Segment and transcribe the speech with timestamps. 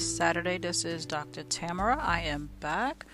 [0.00, 0.56] Saturday.
[0.56, 1.42] This is Dr.
[1.42, 1.98] Tamara.
[2.00, 3.04] I am back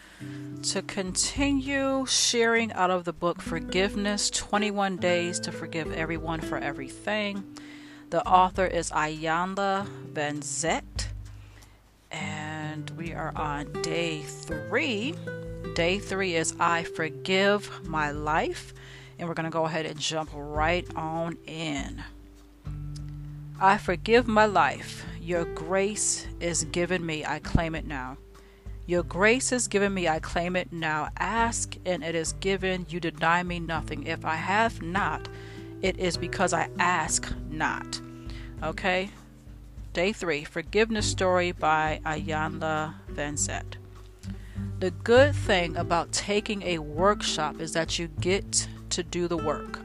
[0.63, 7.59] to continue sharing out of the book Forgiveness 21 Days to Forgive Everyone for Everything.
[8.11, 11.09] The author is Iyanla Vanzant,
[12.13, 15.15] and we are on day three.
[15.75, 18.73] Day three is I Forgive My Life,
[19.19, 22.05] and we're going to go ahead and jump right on in.
[23.61, 25.05] I forgive my life.
[25.27, 27.25] Your grace is given me.
[27.27, 28.17] I claim it now.
[28.87, 30.07] Your grace is given me.
[30.07, 31.09] I claim it now.
[31.17, 32.87] Ask, and it is given.
[32.89, 34.07] You deny me nothing.
[34.07, 35.27] If I have not,
[35.83, 38.01] it is because I ask not.
[38.63, 39.11] Okay?
[39.93, 43.79] Day three Forgiveness Story by Iyanla Vanzant.
[44.79, 49.81] The good thing about taking a workshop is that you get to do the work.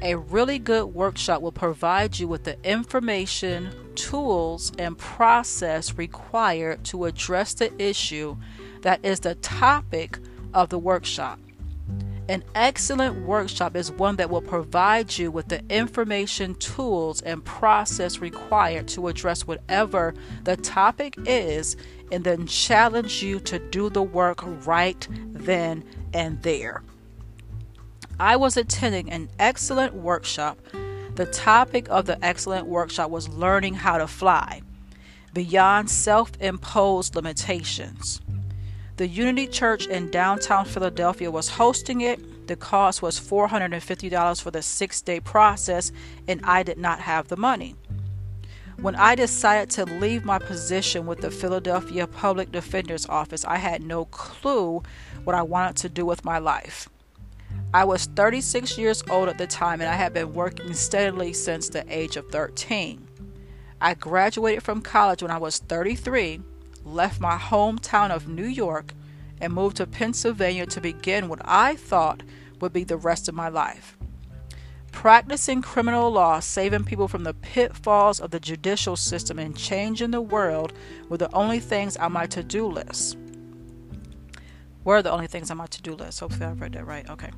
[0.00, 7.06] A really good workshop will provide you with the information, tools, and process required to
[7.06, 8.36] address the issue
[8.82, 10.20] that is the topic
[10.54, 11.40] of the workshop.
[12.28, 18.20] An excellent workshop is one that will provide you with the information, tools, and process
[18.20, 21.76] required to address whatever the topic is
[22.12, 26.82] and then challenge you to do the work right then and there.
[28.20, 30.58] I was attending an excellent workshop.
[31.14, 34.62] The topic of the excellent workshop was learning how to fly
[35.34, 38.20] beyond self imposed limitations.
[38.96, 42.48] The Unity Church in downtown Philadelphia was hosting it.
[42.48, 45.92] The cost was $450 for the six day process,
[46.26, 47.76] and I did not have the money.
[48.80, 53.82] When I decided to leave my position with the Philadelphia Public Defender's Office, I had
[53.82, 54.82] no clue
[55.22, 56.88] what I wanted to do with my life.
[57.74, 61.68] I was 36 years old at the time and I had been working steadily since
[61.68, 63.06] the age of 13.
[63.78, 66.40] I graduated from college when I was 33,
[66.84, 68.94] left my hometown of New York,
[69.38, 72.22] and moved to Pennsylvania to begin what I thought
[72.60, 73.98] would be the rest of my life.
[74.90, 80.22] Practicing criminal law, saving people from the pitfalls of the judicial system, and changing the
[80.22, 80.72] world
[81.10, 83.18] were the only things on my to do list
[84.88, 86.20] were the only things on my to do list.
[86.20, 87.06] Hopefully, I read that right.
[87.10, 87.30] Okay.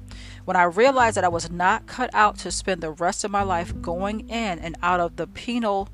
[0.44, 3.42] When I realized that I was not cut out to spend the rest of my
[3.42, 5.88] life going in and out of the penal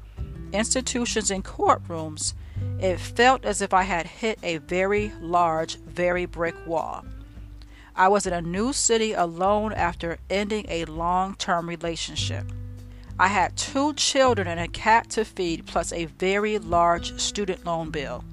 [0.52, 2.34] institutions and courtrooms,
[2.78, 7.06] it felt as if I had hit a very large, very brick wall.
[7.94, 12.52] I was in a new city alone after ending a long term relationship.
[13.18, 17.88] I had two children and a cat to feed, plus a very large student loan
[17.88, 18.24] bill.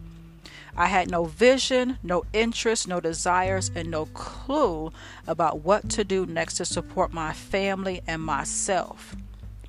[0.76, 4.92] I had no vision, no interest, no desires, and no clue
[5.28, 9.16] about what to do next to support my family and myself.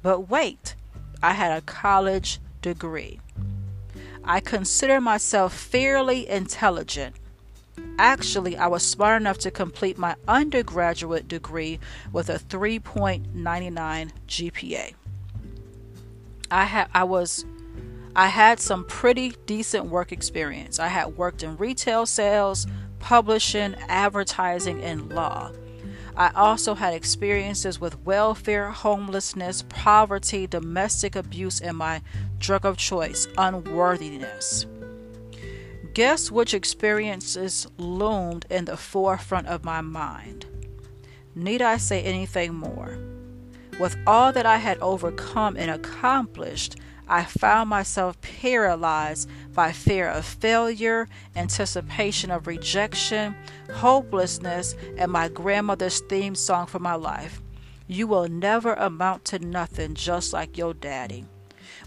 [0.02, 0.74] But wait,
[1.22, 3.20] I had a college degree.
[4.24, 7.16] I consider myself fairly intelligent.
[7.98, 11.78] Actually, I was smart enough to complete my undergraduate degree
[12.12, 14.94] with a 3.99 GPA.
[16.50, 17.44] I had I was
[18.16, 20.78] I had some pretty decent work experience.
[20.78, 22.66] I had worked in retail sales,
[23.00, 25.50] publishing, advertising, and law.
[26.16, 32.02] I also had experiences with welfare, homelessness, poverty, domestic abuse, and my
[32.38, 34.66] drug of choice, unworthiness.
[35.92, 40.46] Guess which experiences loomed in the forefront of my mind?
[41.34, 42.96] Need I say anything more?
[43.80, 46.76] With all that I had overcome and accomplished,
[47.08, 53.36] I found myself paralyzed by fear of failure, anticipation of rejection,
[53.72, 57.42] hopelessness, and my grandmother's theme song for my life.
[57.86, 61.26] You will never amount to nothing just like your daddy.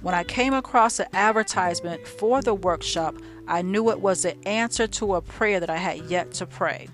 [0.02, 3.16] When I came across an advertisement for the workshop,
[3.48, 6.90] I knew it was the answer to a prayer that I had yet to pray.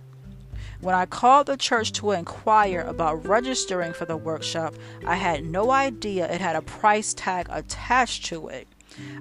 [0.83, 4.75] When I called the church to inquire about registering for the workshop,
[5.06, 8.68] I had no idea it had a price tag attached to it.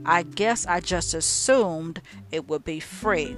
[0.04, 3.36] I guess I just assumed it would be free.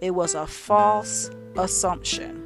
[0.00, 2.45] It was a false assumption.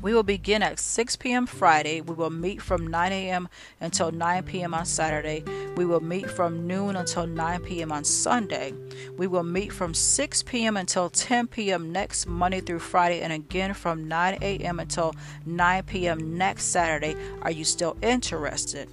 [0.00, 1.46] We will begin at 6 p.m.
[1.46, 2.00] Friday.
[2.00, 3.48] We will meet from 9 a.m.
[3.80, 4.72] until 9 p.m.
[4.72, 5.42] on Saturday.
[5.76, 7.90] We will meet from noon until 9 p.m.
[7.90, 8.72] on Sunday.
[9.16, 10.76] We will meet from 6 p.m.
[10.76, 11.90] until 10 p.m.
[11.90, 14.78] next Monday through Friday, and again from 9 a.m.
[14.78, 15.14] until
[15.46, 16.38] 9 p.m.
[16.38, 17.16] next Saturday.
[17.42, 18.88] Are you still interested?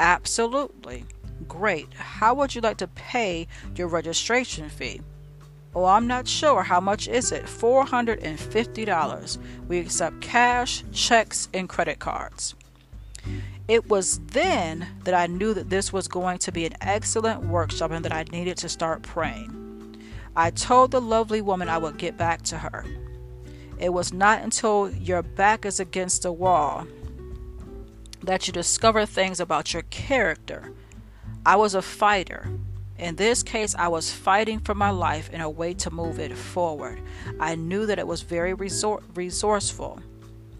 [0.00, 1.06] Absolutely.
[1.48, 1.92] Great.
[1.94, 5.00] How would you like to pay your registration fee?
[5.74, 6.62] Oh, I'm not sure.
[6.62, 7.44] How much is it?
[7.44, 9.38] $450.
[9.68, 12.54] We accept cash, checks, and credit cards.
[13.68, 17.90] It was then that I knew that this was going to be an excellent workshop
[17.90, 19.58] and that I needed to start praying.
[20.36, 22.84] I told the lovely woman I would get back to her.
[23.78, 26.86] It was not until your back is against the wall
[28.22, 30.72] that you discover things about your character.
[31.44, 32.48] I was a fighter.
[32.98, 36.36] In this case, I was fighting for my life in a way to move it
[36.36, 37.00] forward.
[37.40, 40.00] I knew that it was very resor- resourceful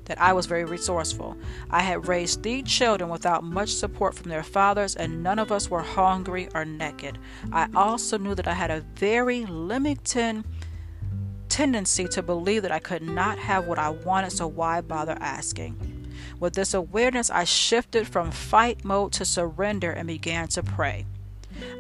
[0.06, 1.37] that I was very resourceful.
[1.70, 5.70] I had raised three children without much support from their fathers, and none of us
[5.70, 7.19] were hungry or naked.
[7.52, 10.44] I also knew that I had a very limited
[11.49, 15.76] tendency to believe that I could not have what I wanted, so why bother asking?
[16.40, 21.06] With this awareness, I shifted from fight mode to surrender and began to pray.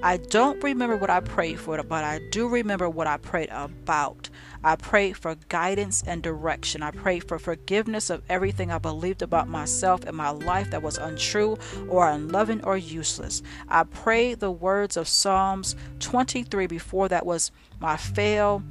[0.02, 4.28] I don't remember what I prayed for, but I do remember what I prayed about.
[4.64, 6.82] I prayed for guidance and direction.
[6.82, 10.98] I prayed for forgiveness of everything I believed about myself and my life that was
[10.98, 11.58] untrue
[11.88, 13.42] or unloving or useless.
[13.68, 17.50] I prayed the words of Psalms 23 before that was
[17.80, 18.62] my fail,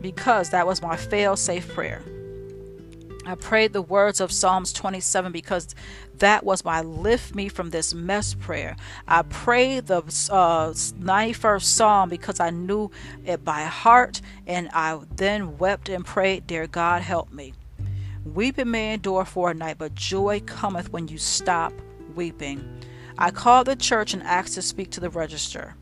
[0.00, 2.02] because that was my fail safe prayer.
[3.28, 5.74] I prayed the words of Psalms 27 because
[6.16, 8.74] that was my lift me from this mess prayer.
[9.06, 12.90] I prayed the uh, 91st Psalm because I knew
[13.26, 17.52] it by heart, and I then wept and prayed, Dear God, help me.
[18.24, 21.74] Weeping may endure for a night, but joy cometh when you stop
[22.14, 22.66] weeping.
[23.18, 25.74] I called the church and asked to speak to the register,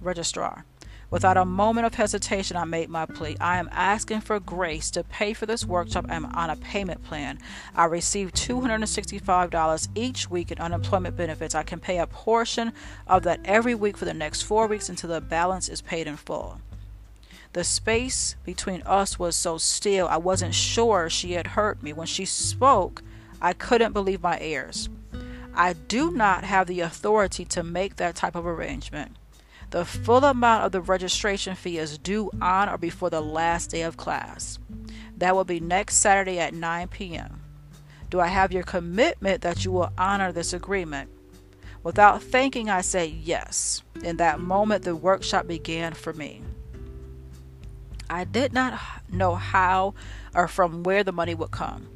[0.00, 0.64] registrar.
[1.12, 3.36] Without a moment of hesitation, I made my plea.
[3.38, 6.06] I am asking for grace to pay for this workshop.
[6.08, 7.38] I'm on a payment plan.
[7.76, 11.54] I receive $265 each week in unemployment benefits.
[11.54, 12.72] I can pay a portion
[13.06, 16.16] of that every week for the next four weeks until the balance is paid in
[16.16, 16.62] full.
[17.52, 21.92] The space between us was so still, I wasn't sure she had heard me.
[21.92, 23.02] When she spoke,
[23.38, 24.88] I couldn't believe my ears.
[25.54, 29.18] I do not have the authority to make that type of arrangement.
[29.72, 33.80] The full amount of the registration fee is due on or before the last day
[33.80, 34.58] of class.
[35.16, 37.40] That will be next Saturday at 9 p.m.
[38.10, 41.08] Do I have your commitment that you will honor this agreement?
[41.82, 43.82] Without thinking, I said yes.
[44.04, 46.42] In that moment, the workshop began for me.
[48.10, 48.78] I did not
[49.10, 49.94] know how
[50.34, 51.88] or from where the money would come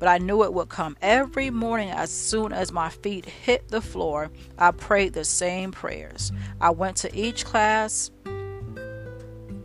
[0.00, 0.96] but I knew it would come.
[1.02, 6.32] Every morning, as soon as my feet hit the floor, I prayed the same prayers.
[6.58, 8.10] I went to each class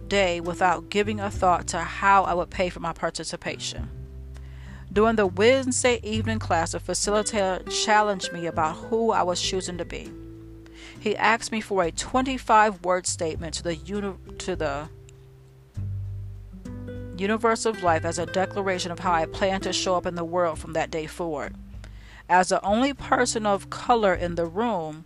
[0.09, 3.89] day without giving a thought to how I would pay for my participation.
[4.91, 9.85] During the Wednesday evening class, a facilitator challenged me about who I was choosing to
[9.85, 10.11] be.
[10.99, 14.89] He asked me for a 25 word statement to the, uni- to the
[17.17, 20.25] universe of life as a declaration of how I plan to show up in the
[20.25, 21.55] world from that day forward.
[22.27, 25.05] As the only person of color in the room,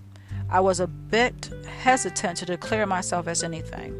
[0.49, 1.49] I was a bit
[1.81, 3.93] hesitant to declare myself as anything.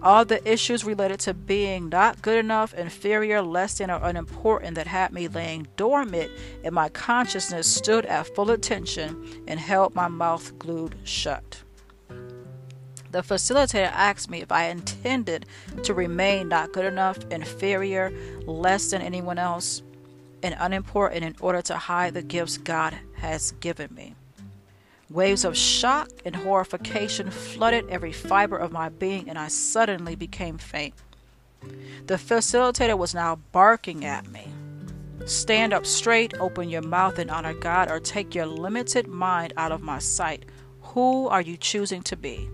[0.00, 4.86] All the issues related to being not good enough, inferior, less than, or unimportant that
[4.86, 6.30] had me laying dormant
[6.62, 11.62] in my consciousness stood at full attention and held my mouth glued shut.
[13.10, 15.46] The facilitator asked me if I intended
[15.84, 18.12] to remain not good enough, inferior,
[18.44, 19.82] less than anyone else,
[20.42, 24.14] and unimportant in order to hide the gifts God has given me.
[25.10, 30.58] Waves of shock and horrification flooded every fiber of my being, and I suddenly became
[30.58, 30.94] faint.
[32.06, 34.48] The facilitator was now barking at me.
[35.24, 39.72] Stand up straight, open your mouth, and honor God, or take your limited mind out
[39.72, 40.44] of my sight.
[40.82, 42.48] Who are you choosing to be?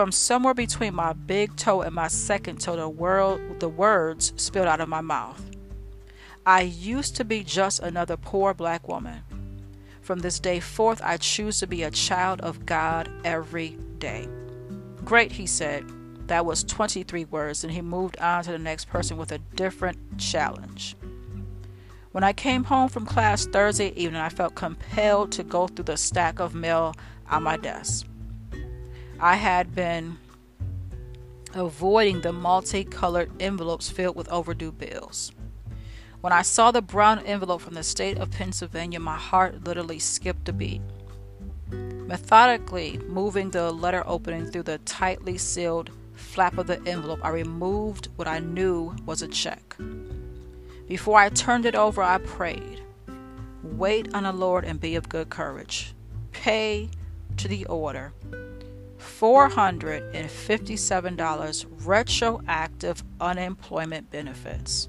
[0.00, 4.66] From somewhere between my big toe and my second toe, the, world, the words spilled
[4.66, 5.44] out of my mouth.
[6.46, 9.22] I used to be just another poor black woman.
[10.00, 14.26] From this day forth, I choose to be a child of God every day.
[15.04, 15.84] Great, he said.
[16.28, 19.98] That was 23 words, and he moved on to the next person with a different
[20.16, 20.96] challenge.
[22.12, 25.98] When I came home from class Thursday evening, I felt compelled to go through the
[25.98, 26.94] stack of mail
[27.28, 28.06] on my desk.
[29.22, 30.16] I had been
[31.54, 35.32] avoiding the multicolored envelopes filled with overdue bills.
[36.22, 40.48] When I saw the brown envelope from the state of Pennsylvania, my heart literally skipped
[40.48, 40.80] a beat.
[41.70, 48.08] Methodically moving the letter opening through the tightly sealed flap of the envelope, I removed
[48.16, 49.76] what I knew was a check.
[50.88, 52.80] Before I turned it over, I prayed,
[53.62, 55.94] Wait on the Lord and be of good courage.
[56.32, 56.88] Pay
[57.36, 58.14] to the order
[59.00, 64.88] $457 retroactive unemployment benefits.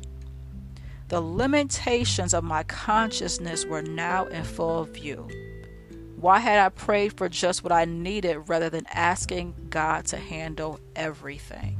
[1.07, 5.27] The limitations of my consciousness were now in full view.
[6.15, 10.79] Why had I prayed for just what I needed rather than asking God to handle
[10.95, 11.79] everything?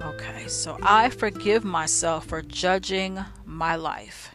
[0.00, 4.34] Okay, so I forgive myself for judging my life.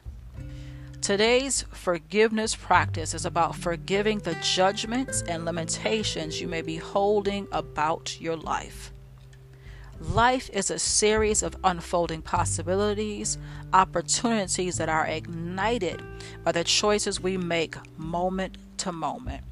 [1.04, 8.22] Today's forgiveness practice is about forgiving the judgments and limitations you may be holding about
[8.22, 8.94] your life.
[10.00, 13.38] Life is a series of unfolding possibilities,
[13.74, 16.02] opportunities that are ignited
[16.42, 19.44] by the choices we make moment to moment.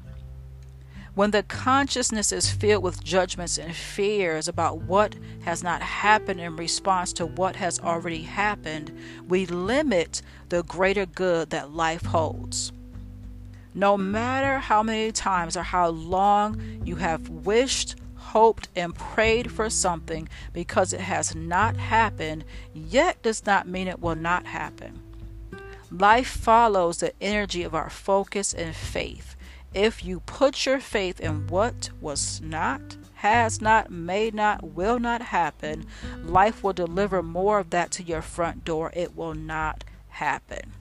[1.14, 6.56] When the consciousness is filled with judgments and fears about what has not happened in
[6.56, 8.96] response to what has already happened,
[9.28, 12.72] we limit the greater good that life holds.
[13.74, 19.68] No matter how many times or how long you have wished, hoped, and prayed for
[19.68, 24.98] something because it has not happened, yet does not mean it will not happen.
[25.90, 29.31] Life follows the energy of our focus and faith.
[29.74, 35.22] If you put your faith in what was not, has not, may not, will not
[35.22, 35.86] happen,
[36.22, 38.92] life will deliver more of that to your front door.
[38.94, 40.72] It will not happen.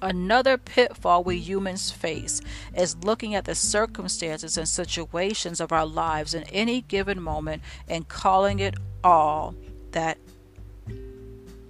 [0.00, 2.40] Another pitfall we humans face
[2.76, 8.06] is looking at the circumstances and situations of our lives in any given moment and
[8.06, 9.54] calling it all
[9.92, 10.18] that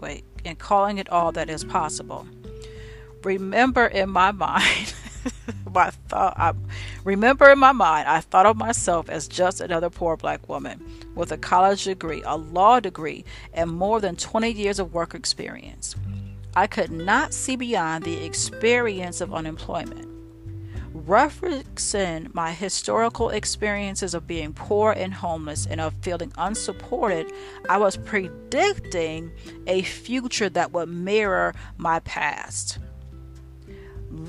[0.01, 2.27] wait, and calling it all that is possible.
[3.23, 4.95] Remember in my mind
[5.77, 6.55] my thought I
[7.05, 10.83] remember in my mind I thought of myself as just another poor black woman
[11.15, 15.95] with a college degree, a law degree, and more than 20 years of work experience.
[16.55, 20.09] I could not see beyond the experience of unemployment.
[20.95, 27.31] Referencing my historical experiences of being poor and homeless and of feeling unsupported,
[27.69, 29.31] I was predicting
[29.67, 32.79] a future that would mirror my past.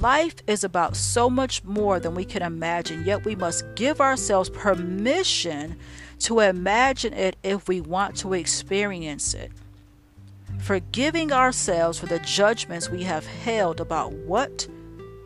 [0.01, 4.50] Life is about so much more than we can imagine, yet we must give ourselves
[4.50, 5.77] permission
[6.20, 9.51] to imagine it if we want to experience it
[10.60, 14.67] forgiving ourselves for the judgments we have held about what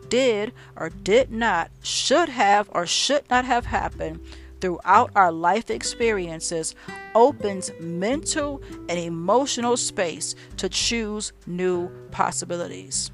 [0.08, 4.20] did or did not, should have or should not have happened
[4.60, 6.74] throughout our life experiences
[7.14, 13.10] opens mental and emotional space to choose new possibilities.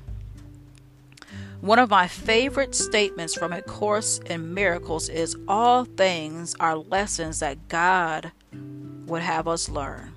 [1.61, 7.41] One of my favorite statements from A Course in Miracles is All things are lessons
[7.41, 8.31] that God
[9.07, 10.15] would have us learn.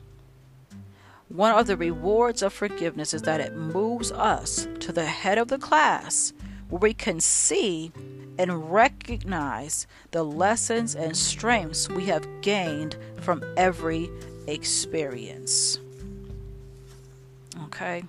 [1.29, 5.47] One of the rewards of forgiveness is that it moves us to the head of
[5.47, 6.31] the class
[6.69, 7.91] where we can see
[8.37, 14.11] and recognize the lessons and strengths we have gained from every
[14.45, 15.79] experience.
[17.63, 18.03] Okay,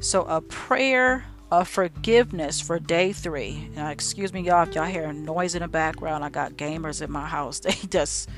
[0.00, 3.68] so a prayer of forgiveness for day three.
[3.74, 7.10] Now, excuse me, y'all, if y'all hear noise in the background, I got gamers in
[7.10, 7.60] my house.
[7.64, 8.28] They just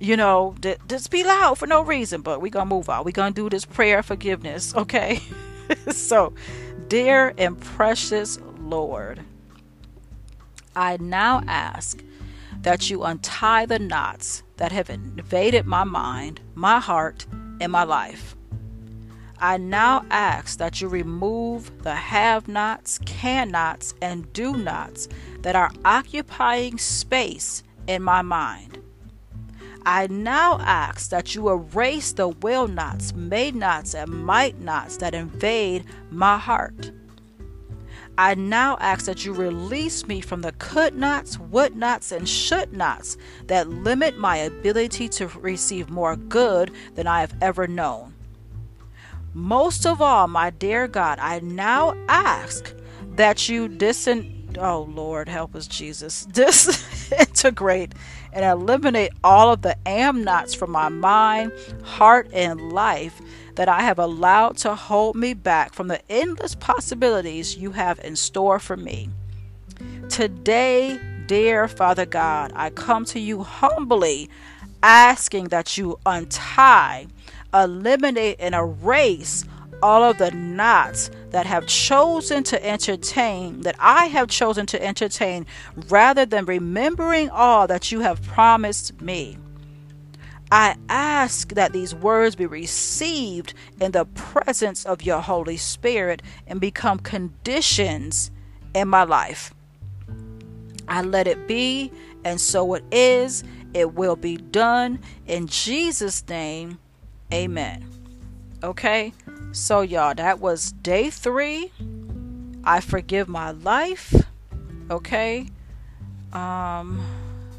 [0.00, 0.54] you know,
[0.88, 3.04] just be loud for no reason, but we're going to move on.
[3.04, 5.20] We're going to do this prayer forgiveness, okay?
[5.90, 6.32] so,
[6.88, 9.20] dear and precious Lord,
[10.74, 12.02] I now ask
[12.62, 17.26] that you untie the knots that have invaded my mind, my heart,
[17.60, 18.36] and my life.
[19.42, 25.08] I now ask that you remove the have nots, can nots, and do nots
[25.40, 28.82] that are occupying space in my mind.
[29.86, 35.14] I now ask that you erase the will nots, may nots, and might nots that
[35.14, 36.92] invade my heart.
[38.18, 42.74] I now ask that you release me from the could nots, would nots, and should
[42.74, 43.16] nots
[43.46, 48.14] that limit my ability to receive more good than I have ever known.
[49.32, 52.74] Most of all, my dear God, I now ask
[53.16, 57.94] that you disin oh Lord, help us, Jesus, disintegrate
[58.32, 63.20] and eliminate all of the am from my mind, heart, and life
[63.56, 68.16] that I have allowed to hold me back from the endless possibilities you have in
[68.16, 69.10] store for me.
[70.08, 74.30] Today, dear Father God, I come to you humbly
[74.82, 77.06] asking that you untie,
[77.54, 79.44] eliminate, and erase
[79.82, 85.46] all of the knots that have chosen to entertain, that I have chosen to entertain,
[85.88, 89.38] rather than remembering all that you have promised me.
[90.52, 96.60] I ask that these words be received in the presence of your Holy Spirit and
[96.60, 98.32] become conditions
[98.74, 99.54] in my life.
[100.88, 101.92] I let it be,
[102.24, 103.44] and so it is.
[103.72, 104.98] It will be done.
[105.28, 106.80] In Jesus' name,
[107.32, 107.86] amen.
[108.62, 109.12] Okay,
[109.52, 111.72] so y'all, that was day three.
[112.64, 114.14] I forgive my life.
[114.90, 115.48] Okay,
[116.32, 117.00] um,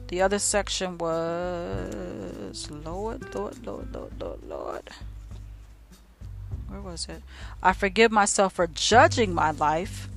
[0.09, 4.89] the other section was Lord, Lord, Lord, Lord, Lord, Lord.
[6.67, 7.23] Where was it?
[7.63, 10.07] I forgive myself for judging my life.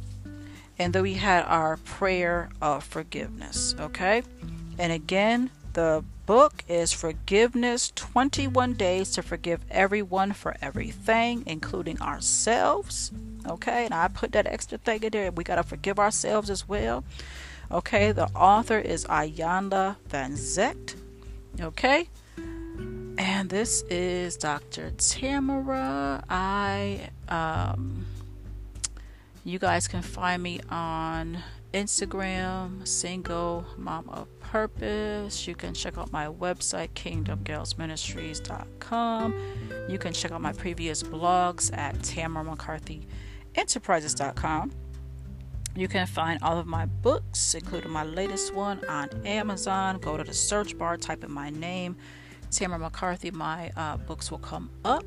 [0.78, 3.74] And then we had our prayer of forgiveness.
[3.78, 4.22] Okay,
[4.78, 13.12] and again, the book is Forgiveness 21 Days to Forgive Everyone for Everything, including ourselves.
[13.46, 15.30] Okay, and I put that extra thing in there.
[15.30, 17.04] We got to forgive ourselves as well.
[17.70, 20.94] Okay, the author is Iyanla Van Vanzant.
[21.60, 22.08] Okay,
[23.18, 24.92] and this is Dr.
[24.92, 26.24] Tamara.
[26.28, 28.06] I, um,
[29.44, 31.38] you guys can find me on
[31.74, 35.46] Instagram, Single Mom of Purpose.
[35.48, 39.34] You can check out my website, kingdomgirlsministries.com.
[39.88, 44.72] You can check out my previous blogs at tamaramccarthyenterprises.com.
[45.74, 49.98] You can find all of my books, including my latest one, on Amazon.
[49.98, 51.96] Go to the search bar, type in my name,
[52.52, 53.32] Tamara McCarthy.
[53.32, 55.04] My uh, books will come up.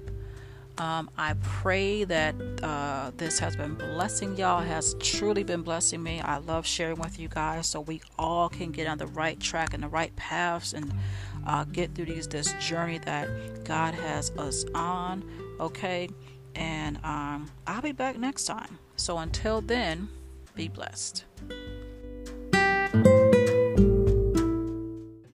[0.77, 6.21] Um, I pray that uh, this has been blessing y'all, has truly been blessing me.
[6.21, 9.73] I love sharing with you guys so we all can get on the right track
[9.73, 10.93] and the right paths and
[11.47, 15.23] uh, get through these this journey that God has us on.
[15.59, 16.09] Okay,
[16.53, 18.77] and um, I'll be back next time.
[18.97, 20.09] So until then,
[20.55, 21.25] be blessed.